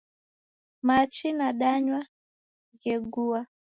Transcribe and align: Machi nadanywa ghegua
Machi 0.87 1.27
nadanywa 1.37 2.01
ghegua 2.81 3.41